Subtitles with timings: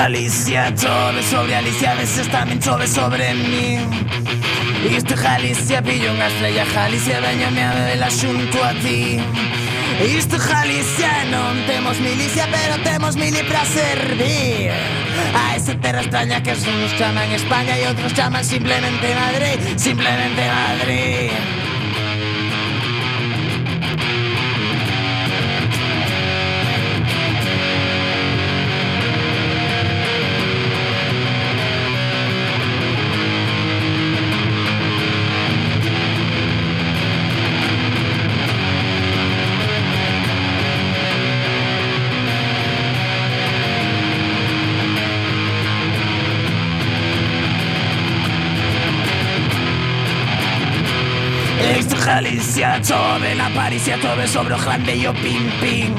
[0.00, 3.78] Jalicia, chove sobre Alicia, a veces también chove sobre mí.
[4.90, 9.18] Y estoy Jalicia, pillo una estrella, Jalicia, dañame a beber asunto a ti.
[10.00, 14.70] Y estoy Jalicia, no temos milicia, pero temos mili para servir.
[15.34, 21.59] A esa terra extraña que unos llaman España y otros llaman simplemente Madrid, simplemente Madrid.
[52.60, 55.94] Galicia chove na Paricia chove sobre grande e o pim pim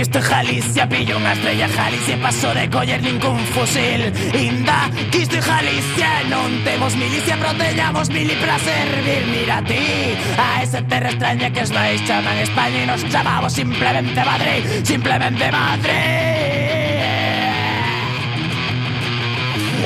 [0.00, 4.10] Isto Galicia pillo unha estrella Galicia paso de coller ningún fusil.
[4.34, 9.22] Inda que isto é Galicia Non temos milicia protellamos mili para servir.
[9.30, 14.18] Mira ti a esa terra extraña que os vais chaman España E nos chamamos simplemente
[14.18, 15.94] Madrid Simplemente Madrid.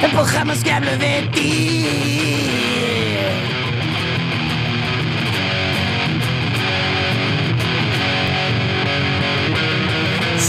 [0.00, 2.75] Empujamos que hablo de ti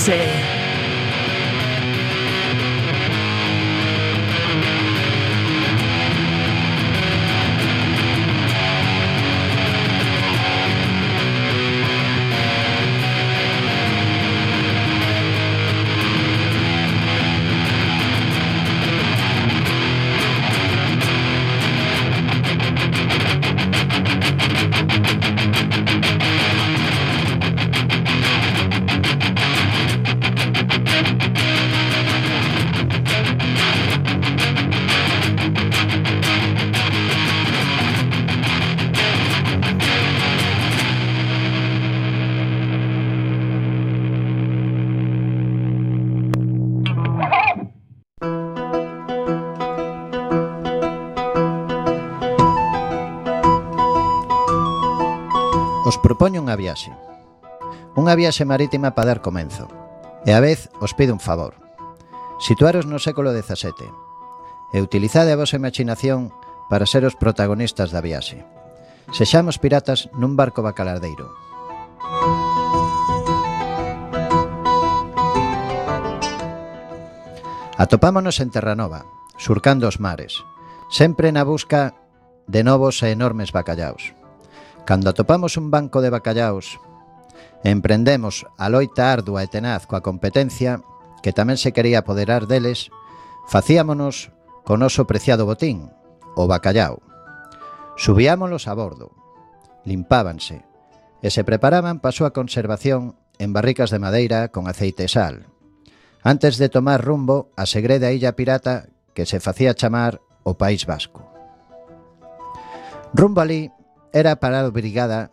[0.07, 0.56] say
[56.57, 56.89] viaxe.
[57.93, 59.69] Unha viaxe marítima para dar comenzo.
[60.25, 61.55] E a vez os pido un favor.
[62.41, 63.87] Situaros no século XVII
[64.73, 66.33] e utilizade a vosa imaginación
[66.67, 68.43] para ser os protagonistas da viaxe.
[69.13, 71.31] Sexamos piratas nun barco bacalardeiro.
[77.77, 79.05] Atopámonos en Terranova,
[79.37, 80.41] surcando os mares,
[80.89, 81.93] sempre na busca
[82.49, 84.16] de novos e enormes bacallaos.
[84.87, 86.79] Cando atopamos un banco de bacallaos
[87.59, 90.79] e emprendemos a loita ardua e tenaz coa competencia,
[91.19, 92.87] que tamén se quería apoderar deles,
[93.51, 94.31] facíamonos
[94.63, 95.91] con noso preciado botín,
[96.39, 97.03] o bacallao.
[97.99, 99.11] Subíamolos a bordo,
[99.83, 100.63] limpábanse
[101.19, 105.51] e se preparaban para a súa conservación en barricas de madeira con aceite e sal.
[106.23, 111.27] Antes de tomar rumbo a segreda illa pirata que se facía chamar o País Vasco.
[113.11, 113.67] Rumbo alí
[114.13, 115.31] era para a brigada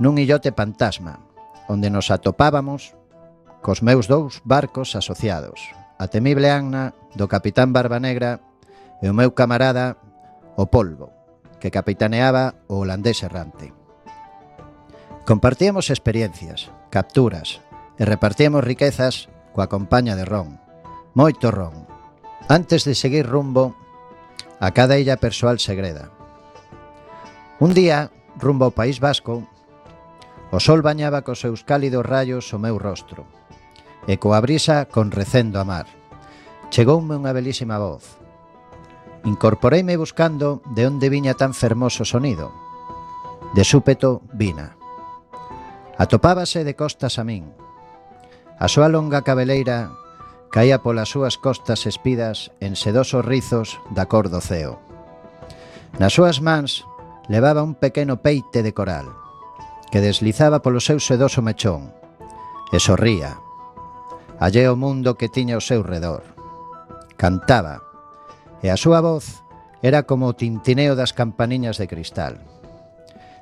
[0.00, 1.20] nun illote fantasma,
[1.68, 2.96] onde nos atopábamos
[3.60, 5.60] cos meus dous barcos asociados,
[6.00, 8.40] a temible Anna do capitán Barbanegra
[9.04, 10.00] e o meu camarada
[10.56, 11.12] o Polvo,
[11.60, 13.76] que capitaneaba o holandés errante.
[15.28, 17.60] Compartíamos experiencias, capturas
[18.00, 20.56] e repartíamos riquezas coa compaña de ron,
[21.12, 21.84] moito ron,
[22.48, 23.76] antes de seguir rumbo
[24.58, 26.19] a cada illa persoal segreda.
[27.60, 28.10] Un día,
[28.40, 29.44] rumbo ao País Vasco,
[30.48, 33.28] o sol bañaba cos seus cálidos rayos o meu rostro
[34.08, 35.84] e coa brisa con recendo a mar.
[36.72, 38.16] Chegoume unha belísima voz.
[39.28, 42.48] Incorporeime buscando de onde viña tan fermoso sonido.
[43.52, 44.80] De súpeto vina.
[46.00, 47.44] Atopábase de costas a min.
[48.56, 49.92] A súa longa cabeleira
[50.48, 54.80] caía polas súas costas espidas en sedosos rizos da cor do ceo.
[56.00, 56.88] Nas súas mans
[57.28, 59.10] levaba un pequeno peite de coral
[59.90, 61.90] que deslizaba polo seu sedoso mechón
[62.70, 63.42] e sorría.
[64.38, 66.22] Allé o mundo que tiña ao seu redor.
[67.18, 67.82] Cantaba,
[68.62, 69.42] e a súa voz
[69.82, 72.38] era como o tintineo das campaniñas de cristal.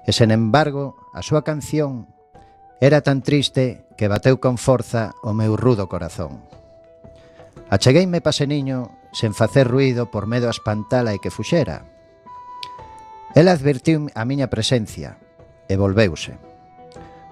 [0.09, 2.09] E sen embargo, a súa canción
[2.81, 6.41] era tan triste que bateu con forza o meu rudo corazón.
[7.69, 11.85] Achegueime paseniño sen facer ruido por medo a espantala e que fuxera,
[13.39, 15.15] Ela advertiu a miña presencia
[15.71, 16.35] e volveuse.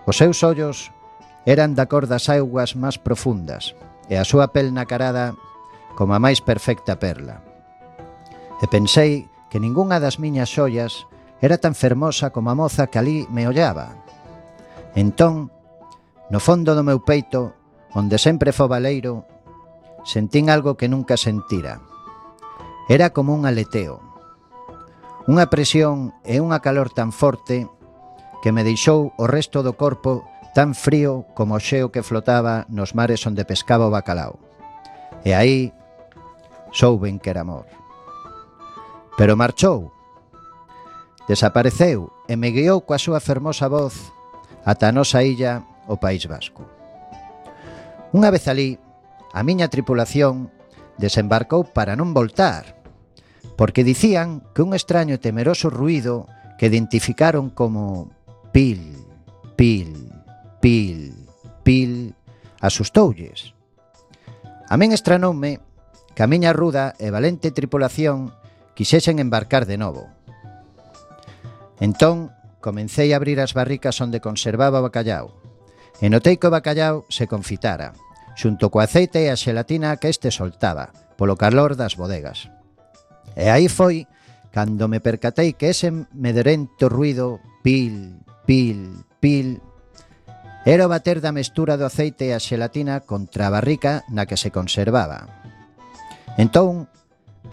[0.07, 0.95] Os seus ollos
[1.43, 3.75] eran da cor das augas máis profundas
[4.07, 5.35] e a súa pel nacarada
[5.99, 7.43] como a máis perfecta perla.
[8.63, 11.11] E pensei que ningunha das miñas xollas
[11.43, 13.99] era tan fermosa como a moza que alí me ollaba.
[14.95, 15.51] Entón,
[16.31, 17.51] no fondo do meu peito,
[17.99, 19.27] onde sempre fo baleiro,
[20.07, 21.83] sentín algo que nunca sentira.
[22.87, 24.06] Era como un aleteo,
[25.27, 27.67] Unha presión e unha calor tan forte
[28.47, 30.23] que me deixou o resto do corpo
[30.55, 34.39] tan frío como o xeo que flotaba nos mares onde pescaba o bacalao.
[35.27, 35.75] E aí
[36.71, 37.67] souben que era amor.
[39.19, 39.91] Pero marchou,
[41.27, 44.15] desapareceu e me guiou coa súa fermosa voz
[44.67, 46.67] ata a nosa illa, o País Vasco.
[48.15, 48.79] Unha vez alí,
[49.31, 50.51] a miña tripulación
[50.99, 52.76] desembarcou para non voltar,
[53.57, 56.29] porque dicían que un extraño e temeroso ruido
[56.61, 58.13] que identificaron como
[58.53, 59.05] pil,
[59.57, 60.13] pil,
[60.61, 61.17] pil,
[61.65, 62.15] pil,
[62.61, 63.57] asustoulles.
[64.69, 65.61] A min estranoume
[66.17, 68.33] que a miña ruda e valente tripulación
[68.77, 70.09] quixesen embarcar de novo.
[71.81, 75.37] Entón, comencei a abrir as barricas onde conservaba o bacallao,
[76.01, 77.93] e notei que o bacallao se confitara,
[78.37, 82.49] xunto co aceite e a xelatina que este soltaba, polo calor das bodegas.
[83.37, 84.09] E aí foi
[84.51, 89.61] cando me percatei que ese medrento ruido pil, pil, pil
[90.65, 94.41] era o bater da mestura do aceite e a xelatina contra a barrica na que
[94.41, 95.29] se conservaba.
[96.41, 96.89] Entón,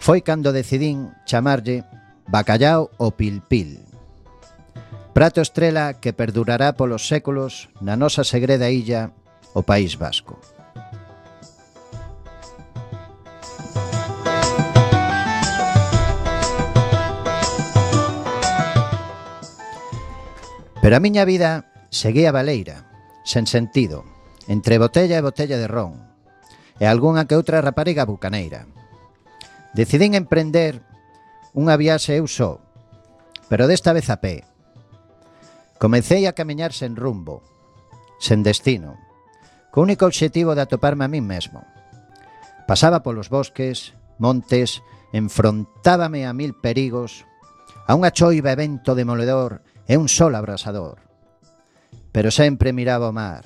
[0.00, 1.84] foi cando decidín chamarlle
[2.26, 3.84] bacallao o pil pil.
[5.12, 9.14] Prato estrela que perdurará polos séculos na nosa segreda illa,
[9.54, 10.53] o País Vasco.
[20.84, 22.84] Pero a miña vida seguía baleira,
[23.24, 24.04] sen sentido,
[24.52, 25.96] entre botella e botella de ron,
[26.76, 28.68] e algunha que outra rapariga bucaneira.
[29.72, 30.84] Decidín emprender
[31.56, 32.60] unha viaxe eu só,
[33.48, 34.44] pero desta vez a pé.
[35.80, 37.40] Comecei a camiñar sen rumbo,
[38.20, 39.00] sen destino,
[39.72, 41.64] co único obxectivo de atoparme a min mesmo.
[42.68, 44.84] Pasaba polos bosques, montes,
[45.16, 47.24] enfrontábame a mil perigos,
[47.88, 51.04] a unha choiva evento demoledor e un sol abrasador.
[52.12, 53.44] Pero sempre miraba o mar,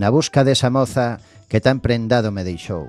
[0.00, 1.20] na busca desa moza
[1.50, 2.88] que tan prendado me deixou.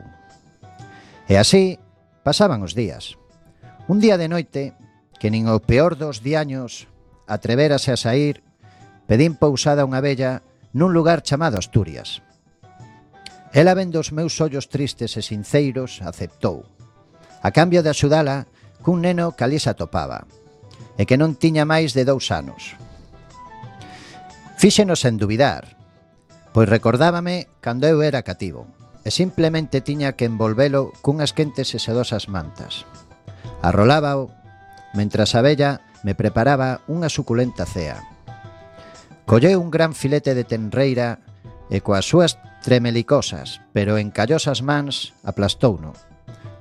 [1.28, 1.82] E así
[2.24, 3.18] pasaban os días.
[3.90, 4.78] Un día de noite,
[5.20, 6.88] que nin o peor dos diaños
[7.28, 8.46] atreverase a sair,
[9.10, 12.24] pedín pousada unha vella nun lugar chamado Asturias.
[13.52, 16.64] Ela vendo os meus ollos tristes e sinceiros, aceptou.
[17.44, 18.48] A cambio de axudala,
[18.80, 20.24] cun neno que ali se atopaba
[20.98, 22.76] e que non tiña máis de dous anos.
[24.62, 25.76] Fíxenos en dubidar,
[26.54, 28.68] pois recordábame cando eu era cativo
[29.02, 32.86] e simplemente tiña que envolvelo cunhas quentes e sedosas mantas.
[33.66, 34.30] Arrolábao
[34.94, 38.02] mentras a vella me preparaba unha suculenta cea.
[39.26, 41.24] Colleu un gran filete de tenreira
[41.72, 45.96] e coas súas tremelicosas, pero encallosas mans, aplastouno.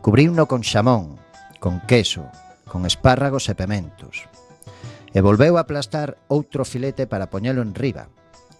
[0.00, 1.20] Cubriuno con xamón,
[1.60, 2.30] con queso,
[2.70, 4.30] con espárragos e pementos.
[5.10, 8.06] E volveu a aplastar outro filete para poñelo en riba.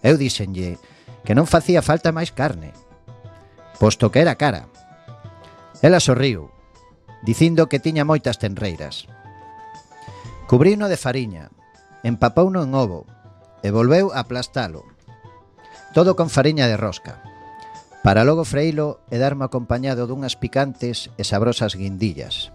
[0.03, 0.75] Eu dixenlle
[1.23, 2.75] que non facía falta máis carne,
[3.79, 4.67] posto que era cara.
[5.79, 6.51] Ela sorriu,
[7.23, 9.07] dicindo que tiña moitas tenreiras.
[10.51, 11.47] Cubrino de fariña,
[12.03, 13.07] empapouno en ovo
[13.63, 14.83] e volveu a aplastalo.
[15.95, 17.23] Todo con fariña de rosca
[18.01, 22.49] para logo freilo e darme acompañado dunhas picantes e sabrosas guindillas.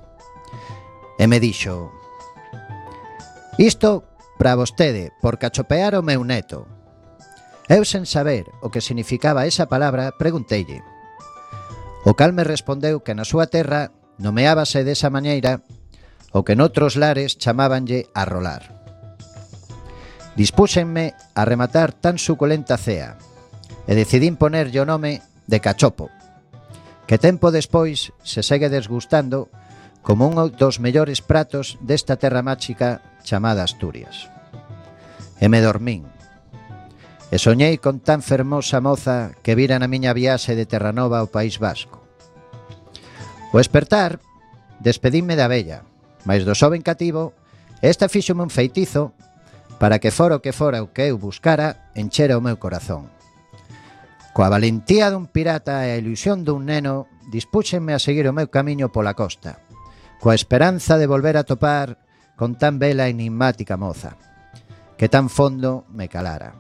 [1.19, 1.91] E me dixo
[3.57, 4.05] Isto
[4.37, 6.69] para vostede por cachopear o meu neto.
[7.73, 10.85] Eu sen saber o que significaba esa palabra preguntelle.
[12.07, 13.91] O cal me respondeu que na súa terra
[14.23, 15.67] nomeábase desa maneira
[16.31, 18.77] o que noutros lares chamábanlle a rolar
[20.37, 23.17] Dispúxenme a rematar tan suculenta cea
[23.89, 26.13] e decidín ponerlle o nome de cachopo
[27.11, 29.49] que tempo despois se segue desgustando
[30.07, 34.31] como un dos mellores pratos desta terra máxica chamada Asturias.
[35.43, 36.07] E me dormín.
[37.35, 41.59] E soñei con tan fermosa moza que vira na miña viaxe de Terranova ao País
[41.59, 42.07] Vasco.
[43.51, 44.23] O espertar,
[44.79, 45.83] despedíme da bella,
[46.23, 47.35] mais do xoven cativo,
[47.83, 49.11] esta fíxome un feitizo
[49.83, 53.11] para que fora o que fora o que eu buscara enchera o meu corazón.
[54.31, 58.95] Coa valentía dun pirata e a ilusión dun neno, dispúxenme a seguir o meu camiño
[58.95, 59.66] pola costa
[60.21, 61.99] coa esperanza de volver a topar
[62.37, 64.17] con tan bela enigmática moza,
[64.97, 66.55] que tan fondo me calara.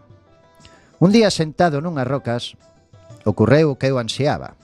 [0.98, 2.56] Un día sentado nunhas rocas,
[3.28, 4.56] ocorreu o que eu ansiaba.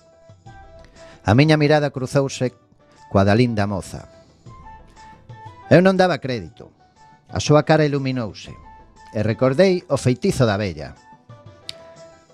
[1.25, 2.57] A miña mirada cruzouse
[3.13, 4.09] coa da linda moza.
[5.69, 6.73] Eu non daba crédito.
[7.29, 8.53] A súa cara iluminouse
[9.13, 10.97] e recordei o feitizo da bella.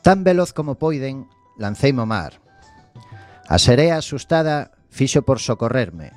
[0.03, 1.27] Tan veloz como poiden,
[1.59, 2.39] lancei mo mar.
[3.51, 6.15] A serea asustada fixo por socorrerme,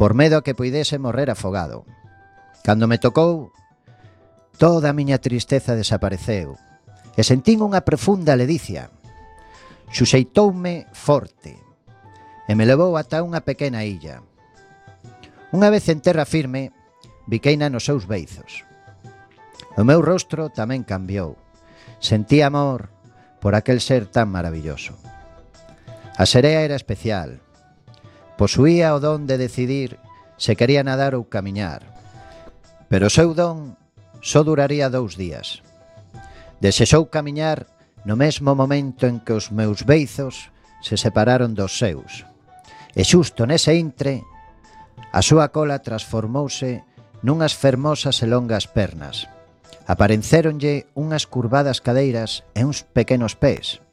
[0.00, 1.84] por medo a que poidese morrer afogado.
[2.64, 3.52] Cando me tocou,
[4.56, 6.56] toda a miña tristeza desapareceu
[7.12, 8.88] e sentín unha profunda ledicia.
[9.92, 11.52] Xuxeitoume forte
[12.48, 14.24] e me levou ata unha pequena illa.
[15.52, 16.72] Unha vez en terra firme,
[17.28, 18.64] biqueina nos seus beizos.
[19.76, 21.36] O meu rostro tamén cambiou.
[22.00, 22.88] Sentí amor
[23.36, 24.96] por aquel ser tan maravilloso.
[26.16, 27.44] A serea era especial,
[28.40, 30.00] Posuía o don de decidir
[30.40, 31.84] se quería nadar ou camiñar.
[32.88, 33.76] Pero o seu don
[34.24, 35.60] só duraría dous días.
[36.56, 37.68] Desexou camiñar
[38.08, 40.48] no mesmo momento en que os meus beizos
[40.80, 42.24] se separaron dos seus.
[42.96, 44.24] E xusto nese intre,
[45.12, 46.80] a súa cola transformouse
[47.20, 49.28] nunhas fermosas e longas pernas.
[49.84, 53.84] Aparecéronlle unhas curvadas cadeiras e uns pequenos pés.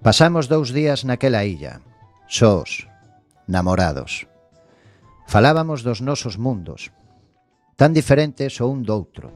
[0.00, 1.84] Pasamos dous días naquela illa,
[2.24, 2.87] sós,
[3.48, 4.28] namorados.
[5.26, 6.92] Falábamos dos nosos mundos,
[7.76, 9.32] tan diferentes o un do outro.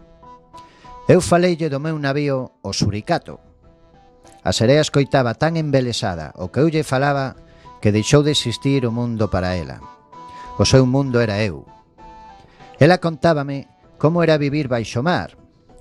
[1.11, 3.41] Eu faleille do meu navío o Suricato.
[4.45, 7.35] A serea escoitaba tan embelesada o que eu lle falaba
[7.83, 9.83] que deixou de existir o mundo para ela.
[10.59, 11.67] O seu mundo era eu.
[12.79, 13.67] Ela contábame
[13.99, 15.35] como era vivir baixo mar,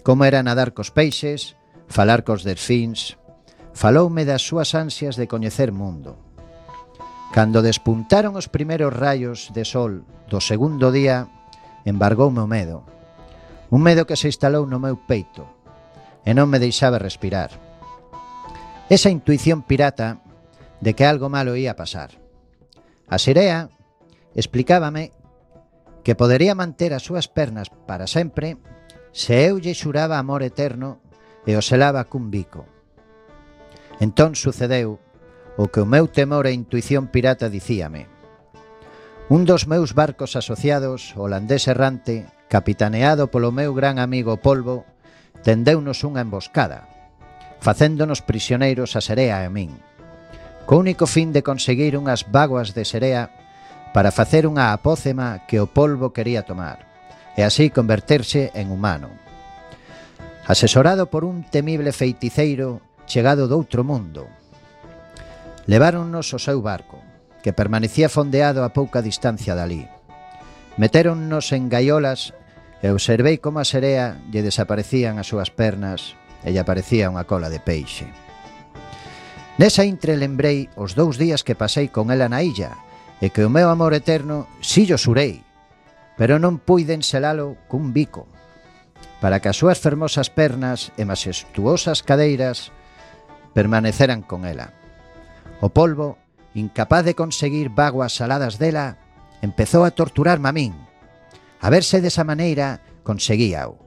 [0.03, 1.57] como era nadar cos peixes,
[1.87, 3.17] falar cos delfíns.
[3.73, 6.30] Faloume das súas ansias de coñecer mundo.
[7.31, 11.31] Cando despuntaron os primeiros rayos de sol do segundo día,
[11.87, 12.83] embargoume o medo.
[13.71, 15.47] Un medo que se instalou no meu peito
[16.27, 17.55] e non me deixaba respirar.
[18.91, 20.19] Esa intuición pirata
[20.83, 22.19] de que algo malo ia pasar.
[23.07, 23.71] A Sirea
[24.35, 25.15] explicábame
[26.03, 28.59] que podería manter as súas pernas para sempre
[29.15, 30.99] se eu lle xuraba amor eterno
[31.47, 32.67] e o selaba cun bico.
[34.03, 34.99] Entón sucedeu
[35.57, 38.07] O que o meu temor e intuición pirata dicíame.
[39.27, 44.83] Un dos meus barcos asociados, holandés errante, capitaneado polo meu gran amigo Polvo,
[45.43, 46.87] tendeunos unha emboscada,
[47.63, 49.71] facéndonos prisioneiros a Serea e a min.
[50.67, 53.31] Co único fin de conseguir unhas vaguas de Serea
[53.91, 56.87] para facer unha apócema que o polvo quería tomar,
[57.35, 59.11] e así converterse en humano.
[60.47, 64.27] Asesorado por un temible feiticeiro chegado do outro mundo,
[65.69, 66.97] Leváronnos ao seu barco,
[67.45, 69.85] que permanecía fondeado a pouca distancia dali.
[70.77, 72.33] Metéronnos en gaiolas
[72.81, 77.53] e observei como a serea lle desaparecían as súas pernas e lle aparecía unha cola
[77.53, 78.09] de peixe.
[79.61, 82.81] Nesa intre lembrei os dous días que pasei con ela na illa
[83.21, 85.45] e que o meu amor eterno sillo surei,
[86.17, 88.25] pero non puiden selalo cun bico,
[89.21, 92.73] para que as súas fermosas pernas e masestuosas cadeiras
[93.53, 94.80] permaneceran con ela.
[95.61, 96.17] O polvo,
[96.57, 98.97] incapaz de conseguir vaguas saladas dela,
[99.45, 100.73] empezou a torturarme a min.
[101.61, 103.77] A verse desa maneira, conseguíao.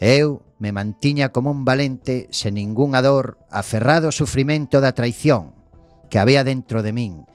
[0.00, 5.52] Eu me mantiña como un valente, sen ningún dor, aferrado ao sufrimento da traición
[6.08, 7.28] que había dentro de min,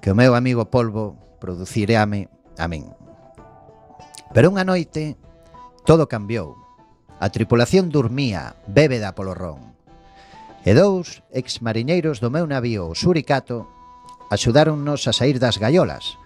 [0.00, 2.88] que o meu amigo polvo producireame a min.
[4.32, 5.20] Pero unha noite,
[5.84, 6.56] todo cambiou.
[7.20, 9.71] A tripulación dormía, bébeda polo ron
[10.62, 13.66] e dous exmariñeiros do meu navío o Suricato
[14.30, 16.16] axudáronnos a sair das gaiolas,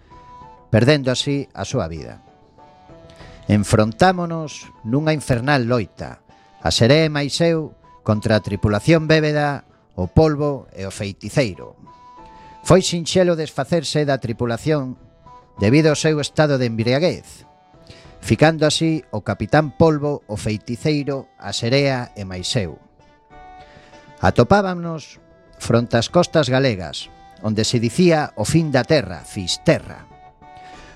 [0.71, 2.23] perdendo así a súa vida.
[3.49, 6.23] Enfrontámonos nunha infernal loita,
[6.63, 7.75] a Seré e máis eu
[8.05, 9.67] contra a tripulación bébeda,
[9.99, 11.75] o polvo e o feiticeiro.
[12.63, 15.01] Foi sinxelo desfacerse da tripulación
[15.59, 17.49] debido ao seu estado de embriaguez,
[18.21, 22.86] ficando así o capitán polvo, o feiticeiro, a Serea e máis eu
[24.21, 25.21] Atopábamos
[25.61, 27.13] fronte ás costas galegas,
[27.45, 30.09] onde se dicía o fin da terra, Fisterra.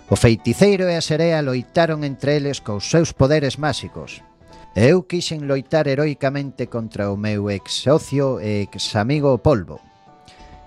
[0.09, 4.25] O feiticeiro e a serea loitaron entre eles cos seus poderes máxicos.
[4.73, 9.85] Eu quixen loitar heroicamente contra o meu ex socio e ex amigo Polvo,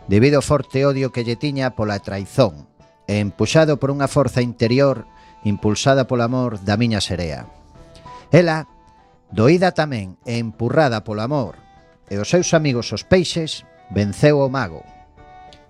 [0.05, 2.69] debido ao forte odio que lle tiña pola traizón,
[3.09, 5.09] e empuxado por unha forza interior
[5.41, 7.49] impulsada polo amor da miña serea.
[8.29, 8.69] Ela,
[9.33, 11.62] doída tamén e empurrada polo amor,
[12.09, 14.83] e dos seus amigos os peixes, venceu o mago.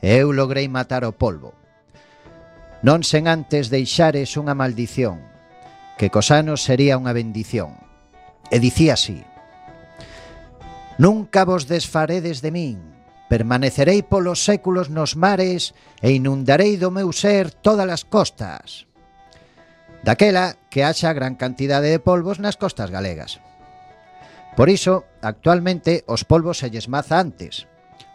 [0.01, 1.53] E eu logrei matar o polvo.
[2.83, 5.21] Non sen antes deixares unha maldición,
[5.95, 7.77] que cos anos sería unha bendición.
[8.51, 9.23] E dicía así,
[10.97, 12.77] Nunca vos desfaredes de min,
[13.25, 15.73] permanecerei polos séculos nos mares
[16.05, 18.85] e inundarei do meu ser todas as costas.
[20.05, 23.41] Daquela que haxa gran cantidade de polvos nas costas galegas.
[24.55, 27.65] Por iso, actualmente, os polvos se lles maza antes,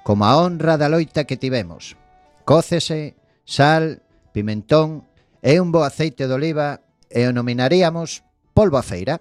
[0.07, 1.99] como a honra da loita que tivemos.
[2.47, 5.11] Cócese, sal, pimentón
[5.43, 8.23] e un bo aceite de oliva e o nominaríamos
[8.55, 9.19] polvo a feira.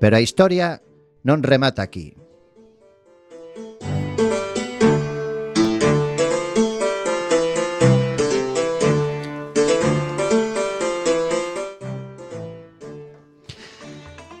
[0.00, 0.80] Pero a historia
[1.28, 2.16] non remata aquí.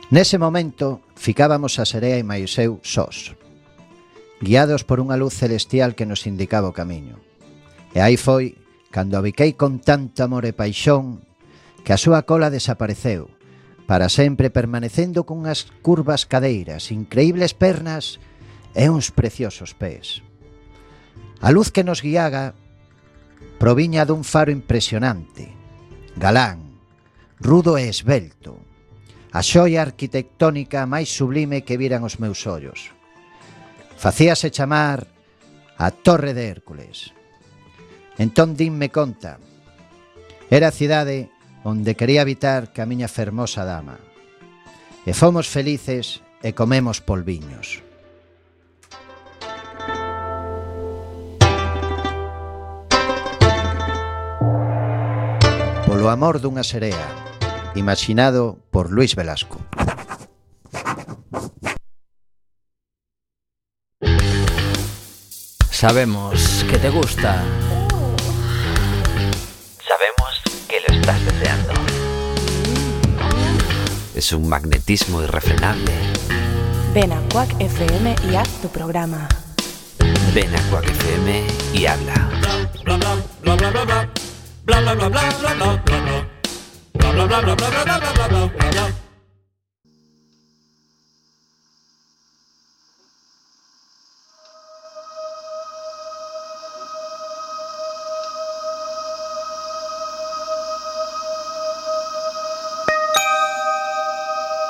[0.08, 3.34] Nese momento, Ficábamos a Serea e Maiseu sós,
[4.38, 7.18] guiados por unha luz celestial que nos indicaba o camiño.
[7.96, 8.60] E aí foi
[8.92, 9.24] cando a
[9.56, 11.24] con tanto amor e paixón
[11.82, 13.32] que a súa cola desapareceu,
[13.88, 18.18] para sempre permanecendo cunhas curvas cadeiras, increíbles pernas
[18.74, 20.20] e uns preciosos pés.
[21.40, 22.52] A luz que nos guiaga
[23.56, 25.54] proviña dun faro impresionante,
[26.18, 26.76] galán,
[27.40, 28.65] rudo e esbelto,
[29.36, 32.88] a xoia arquitectónica máis sublime que viran os meus ollos.
[34.00, 35.04] Facíase chamar
[35.76, 37.12] a Torre de Hércules.
[38.16, 39.36] Entón dinme conta.
[40.48, 41.28] Era a cidade
[41.68, 44.00] onde quería habitar que a miña fermosa dama.
[45.04, 47.84] E fomos felices e comemos polviños.
[55.84, 57.25] Polo amor dunha serea,
[57.76, 59.60] imaginado por Luis Velasco.
[65.70, 67.44] Sabemos que te gusta.
[69.86, 71.74] Sabemos que lo estás deseando.
[74.14, 75.92] Es un magnetismo irrefrenable.
[76.94, 79.28] Ven a Quack FM y haz tu programa.
[80.34, 82.30] Ven a Quack FM y habla.
[82.84, 83.70] bla bla
[85.04, 86.25] bla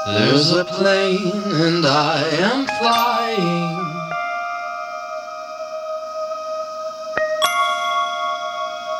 [0.06, 3.75] There's a plane and I am flying.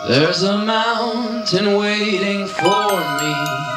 [0.08, 3.75] There's a mountain waiting for me.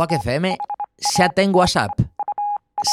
[0.00, 0.56] Quack FM
[0.96, 1.92] xa ten WhatsApp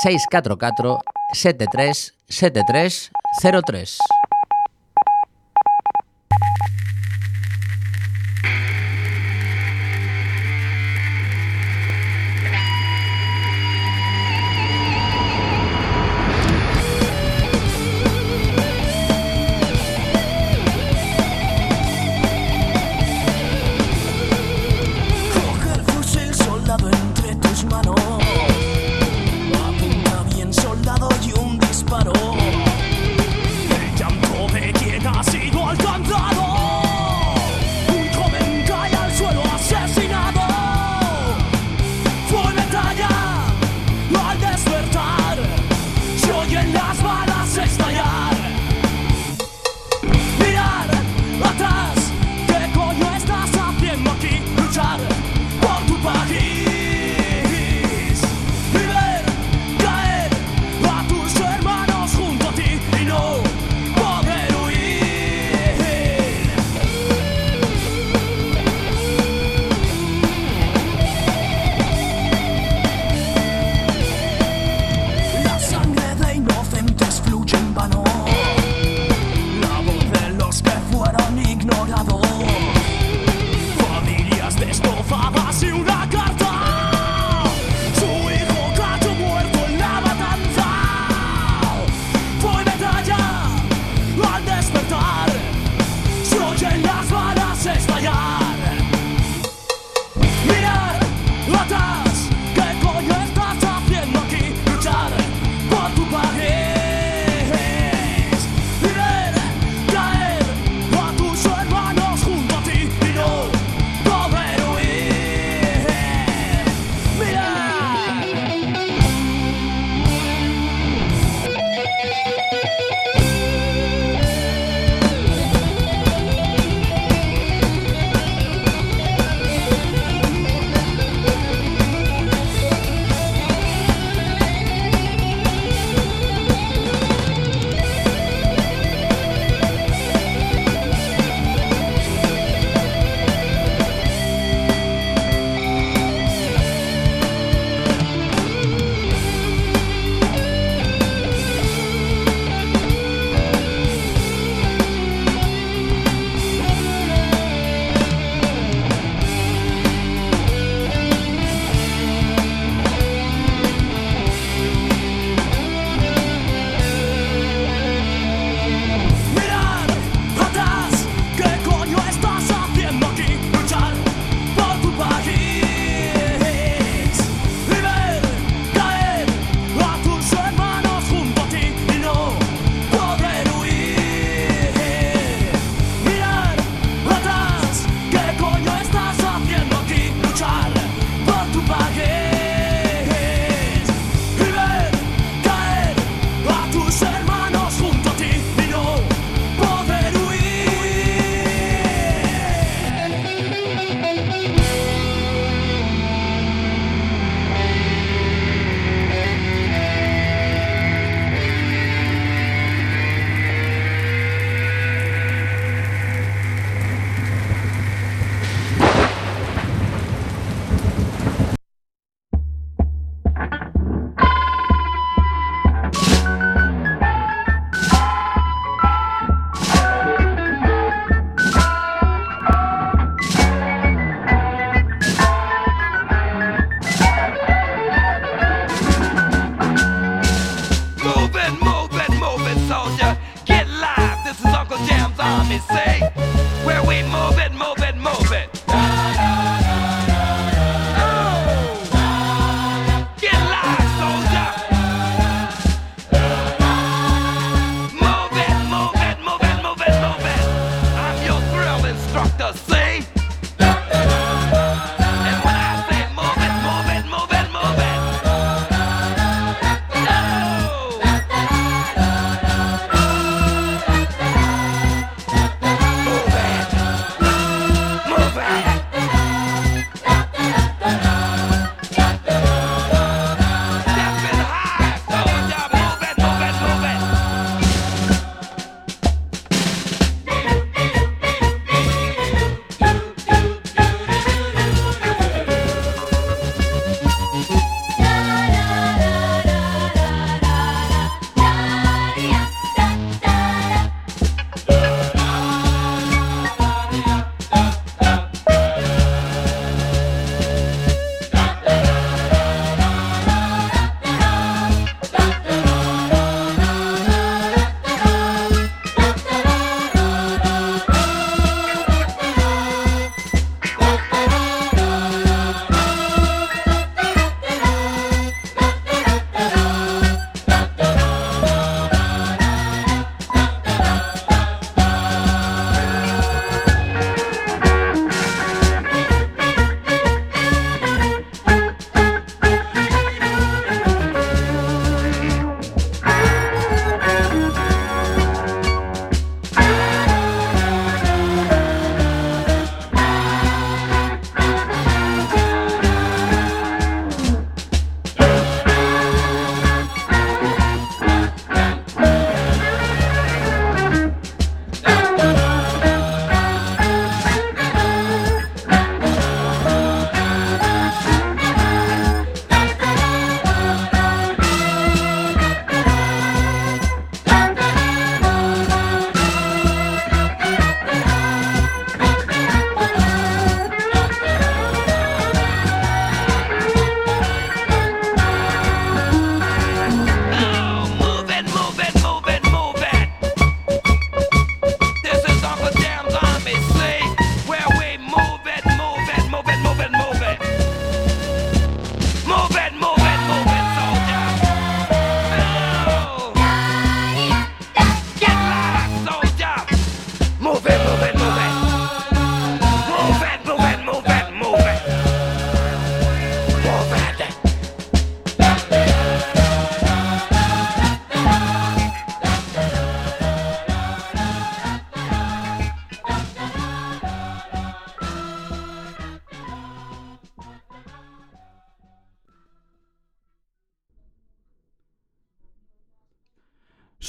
[0.04, 1.00] 644
[1.32, 3.12] 73 73
[3.64, 4.27] 03.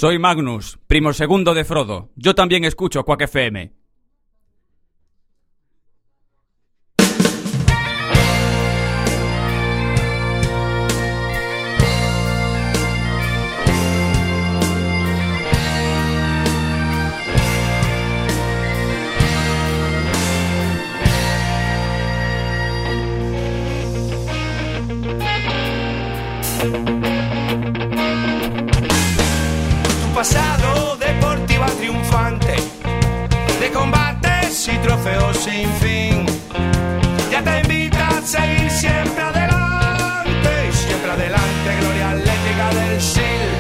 [0.00, 2.10] Soy Magnus, primo segundo de Frodo.
[2.14, 3.72] Yo también escucho Quack FM.
[34.78, 36.26] y trofeos sin fin.
[37.30, 43.50] Ya te invita a seguir siempre adelante, siempre adelante, gloria atlética del SIL.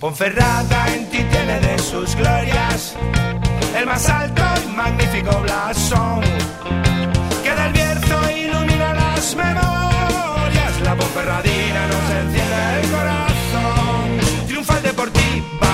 [0.00, 2.96] Ponferrada en ti tiene de sus glorias
[3.76, 6.20] el más alto y magnífico blasón
[7.42, 10.80] que del Bierzo ilumina las memorias.
[10.84, 14.46] La Ponferradina nos enciende el corazón.
[14.46, 15.72] Triunfa el Deportiva,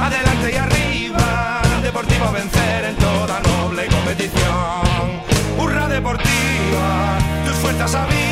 [0.00, 1.62] adelante y arriba.
[1.82, 3.01] Deportivo vencer en
[7.84, 8.31] estás a mí.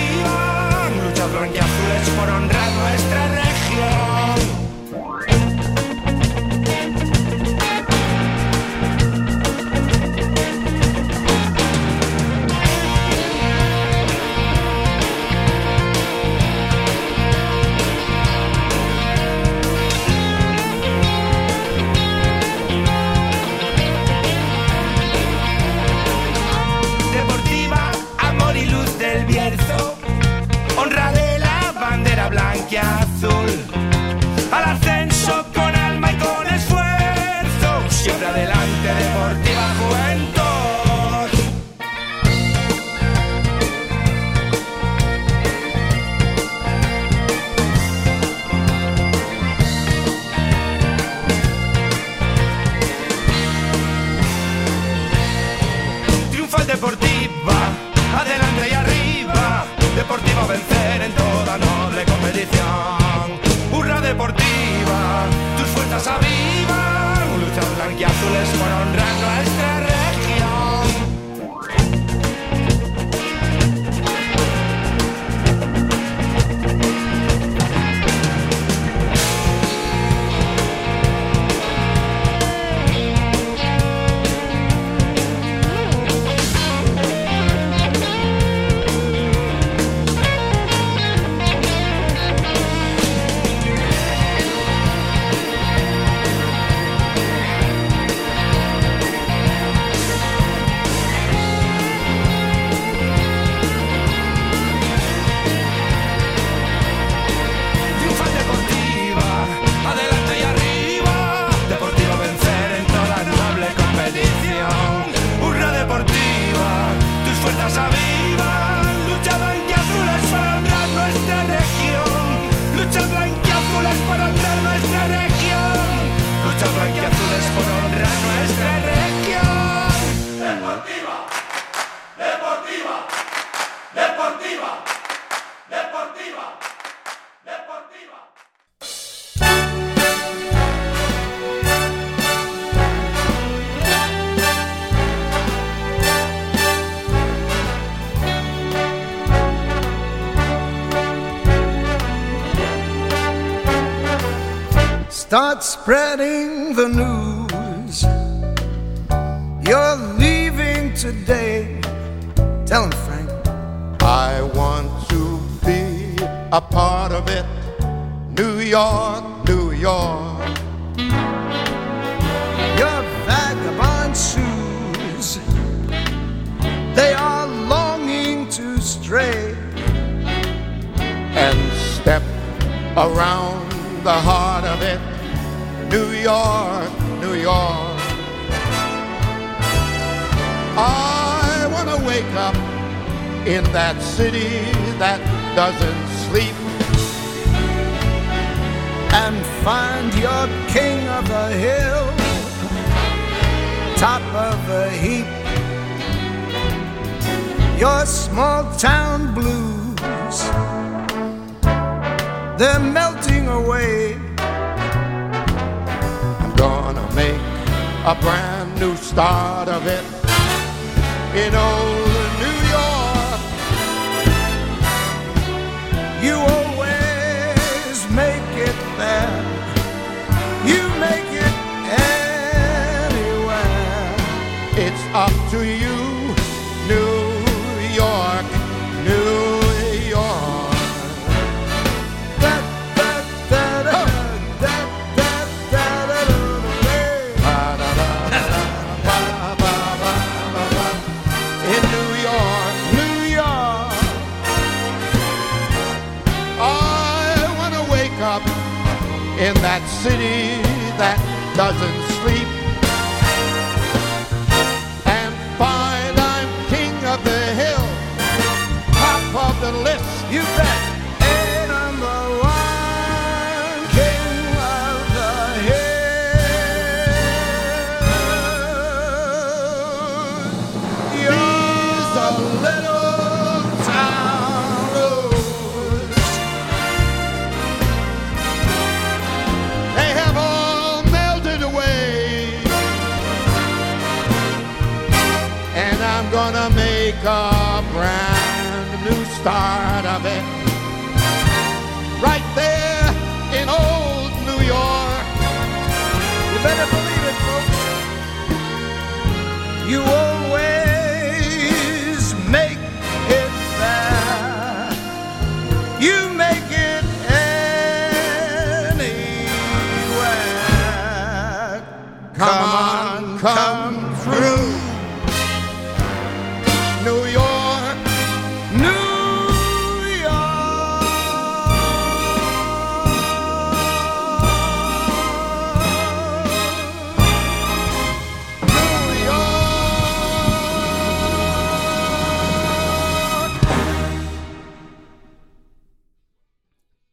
[226.22, 226.49] You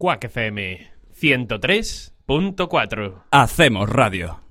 [0.07, 0.87] Quack FM
[1.19, 3.23] 103.4.
[3.29, 4.46] Hacemos radio.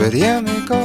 [0.00, 0.79] but yeah Vediamo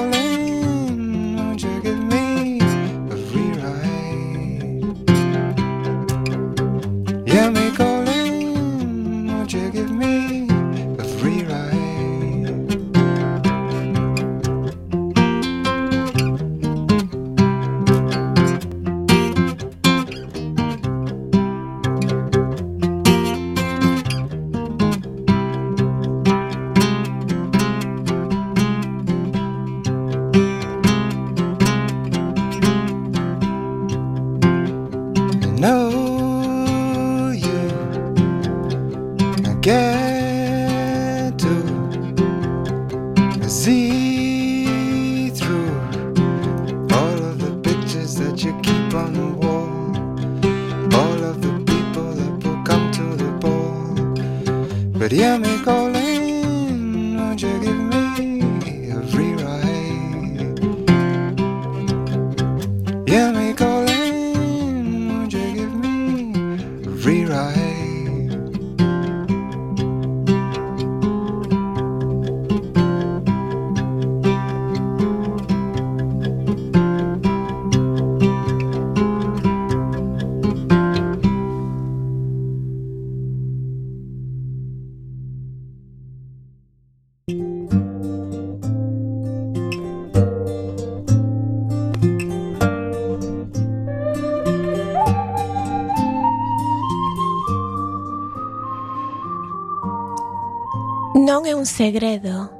[101.15, 102.51] Non é un segredo.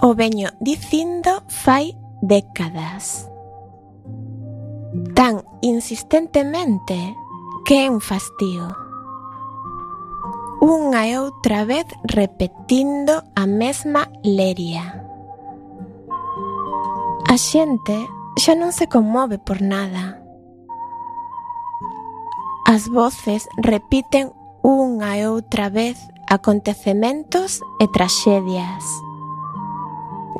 [0.00, 1.92] O veño dicindo fai
[2.24, 3.28] décadas.
[5.12, 6.96] Tan insistentemente
[7.68, 8.72] que é un fastío.
[10.64, 15.04] Unha e outra vez repetindo a mesma leria.
[17.28, 18.08] A xente
[18.40, 20.16] xa non se conmove por nada.
[22.64, 24.32] As voces repiten
[24.64, 28.84] unha e outra vez acontecementos e traxedias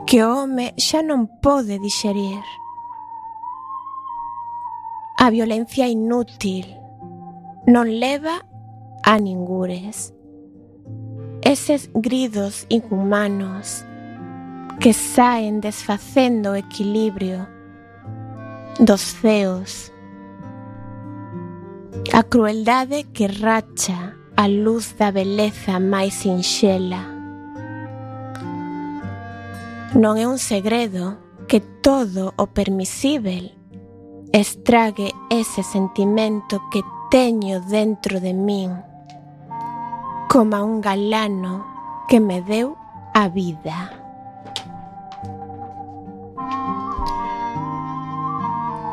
[0.07, 2.45] que o home xa non pode dixerir.
[5.17, 6.69] A violencia inútil
[7.65, 8.45] non leva
[9.01, 10.13] a ningures.
[11.41, 13.85] Eses gridos inhumanos
[14.81, 17.49] que saen desfacendo o equilibrio
[18.77, 19.89] dos ceos.
[22.13, 27.03] A crueldade que racha a luz da beleza máis sinxela.
[29.99, 31.19] Non é un segredo
[31.51, 33.51] que todo o permisível
[34.31, 38.79] estrague ese sentimento que teño dentro de min,
[40.31, 41.67] como un galano
[42.07, 42.79] que me deu
[43.19, 43.91] a vida.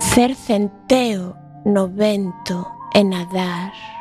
[0.01, 1.37] Ser centeo
[1.69, 2.65] no vento
[2.97, 3.94] e nadar.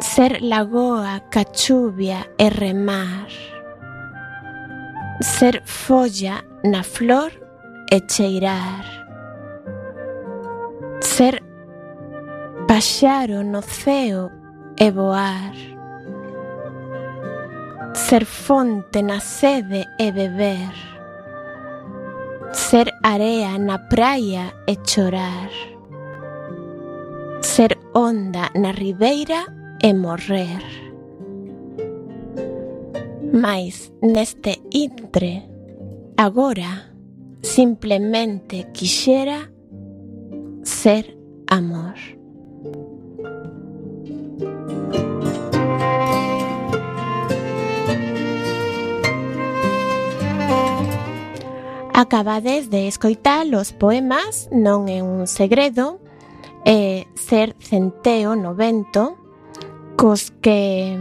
[0.00, 3.28] Ser lagoa, cachuvia e remar.
[5.22, 7.32] Ser folla na flor
[7.90, 8.84] e cheirar.
[11.00, 11.42] Ser
[12.68, 14.30] paxaro no ceo
[14.78, 15.54] e voar.
[17.94, 20.74] Ser fonte na sede e beber.
[22.52, 25.48] Ser area na praia e chorar.
[27.40, 29.55] Ser onda na ribeira
[29.86, 30.64] e morrer.
[33.32, 35.44] Mais neste intre,
[36.16, 36.90] agora,
[37.40, 39.48] simplemente quixera
[40.64, 41.16] ser
[41.46, 41.94] amor.
[51.94, 56.02] Acabades de escoitar os poemas Non é un segredo
[56.66, 59.25] e Ser centeo no vento
[59.96, 60.98] cos que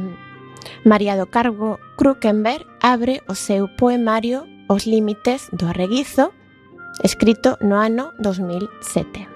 [0.84, 6.34] María do Cargo Krukenberg abre o seu poemario Os límites do arreguizo,
[7.04, 9.28] escrito no ano 2007.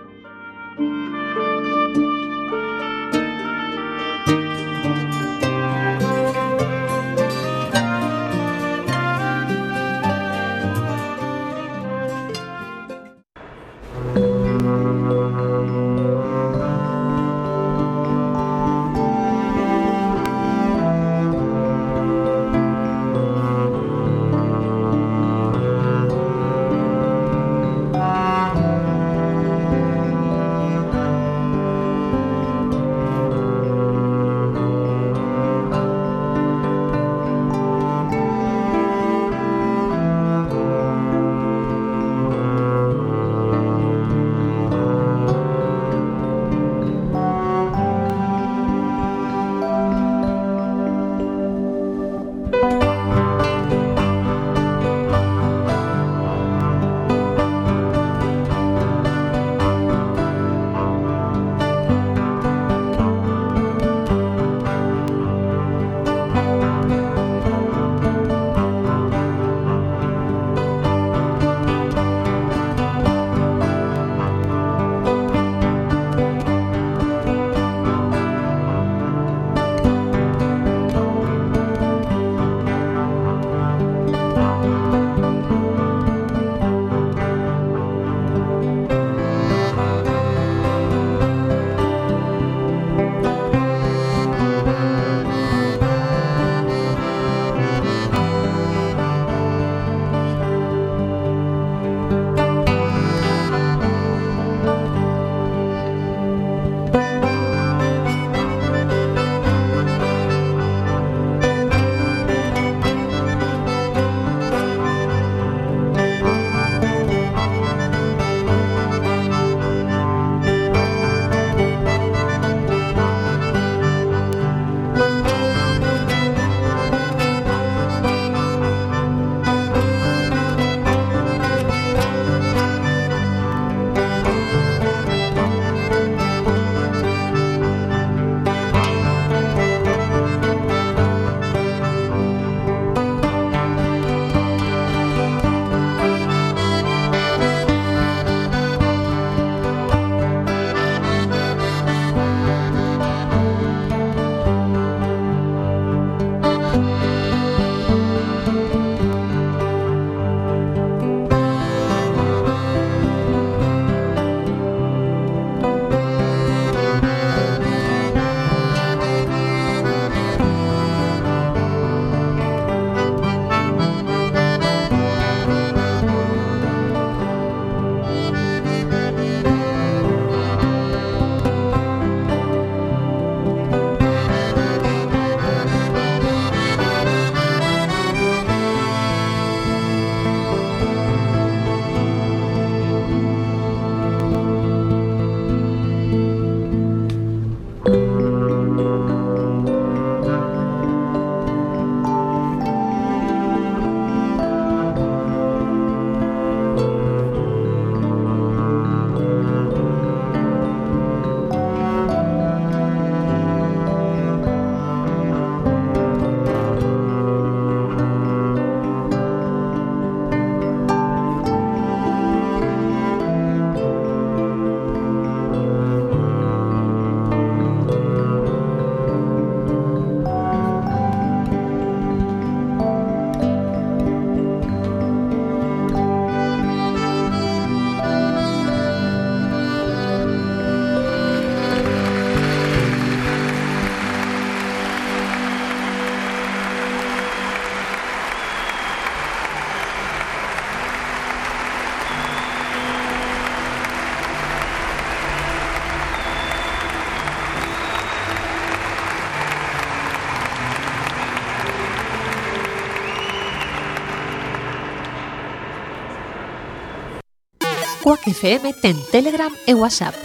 [268.33, 270.15] FM ten Telegram e WhatsApp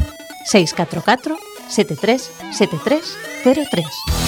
[0.44, 1.36] 644
[1.68, 4.23] 73 7303.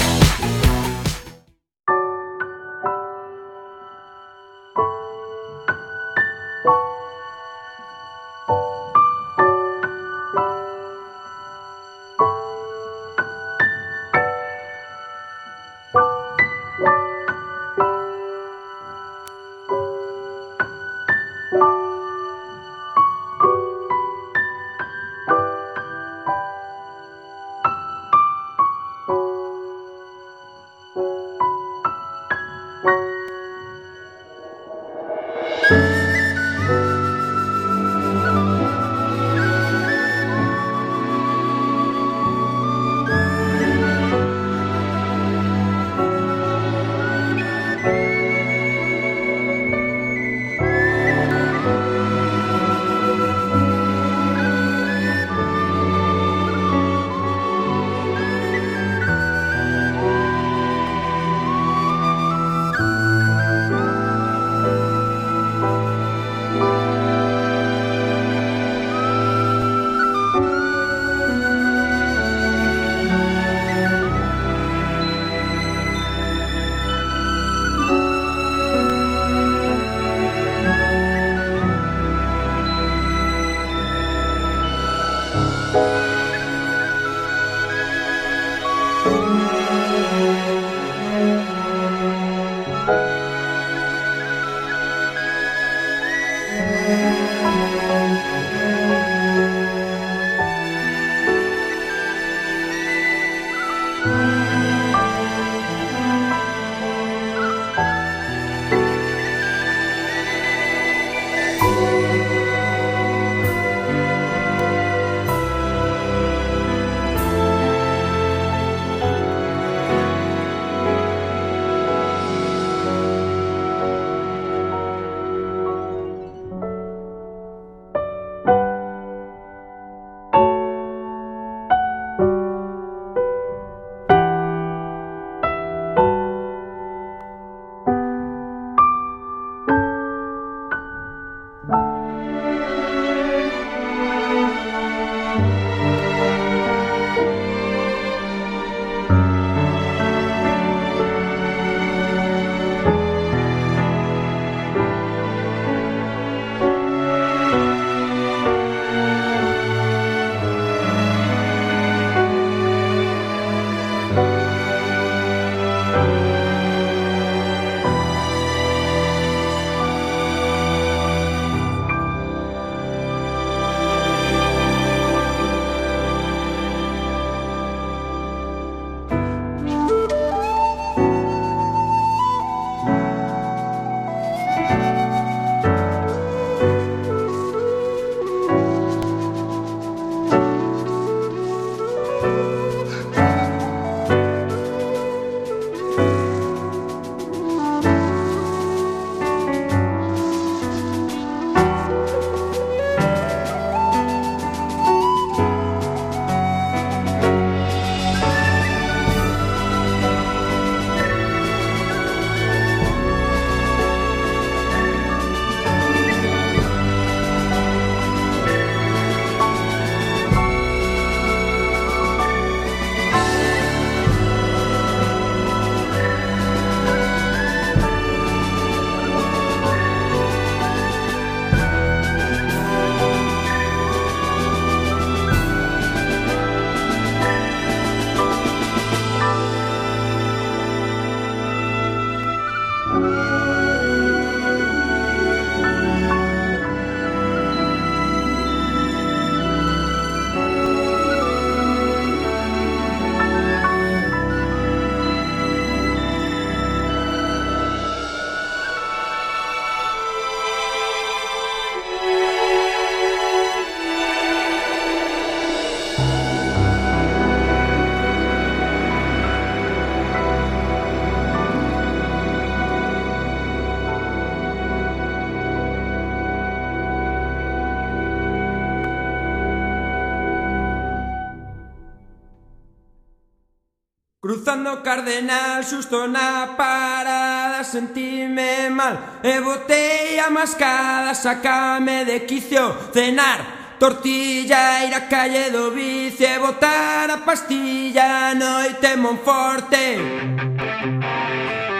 [284.67, 289.21] no cardenal Xusto na parada sentime mal.
[289.23, 292.67] E botei a mascada, sacame de quicio.
[292.93, 293.41] Cenar
[293.79, 296.27] tortilla, ir a calle do vicio.
[296.27, 299.87] E botar a pastilla, noite Monforte.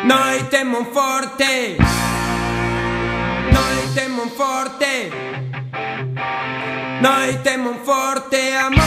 [0.05, 1.77] Noite Monforte.
[3.57, 4.95] Noite Monforte.
[7.03, 8.86] Noite Monforte, amor.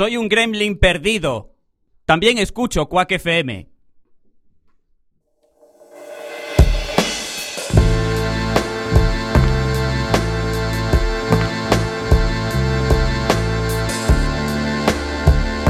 [0.00, 1.52] Soy un gremlin perdido.
[2.06, 3.69] También escucho Quack FM.